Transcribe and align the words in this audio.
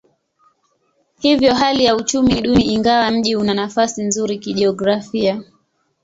Hivyo 1.19 1.53
hali 1.55 1.83
ya 1.83 1.95
uchumi 1.95 2.33
ni 2.33 2.41
duni 2.41 2.63
ingawa 2.73 3.11
mji 3.11 3.35
una 3.35 3.53
nafasi 3.53 4.03
nzuri 4.03 4.39
kijiografia. 4.39 5.41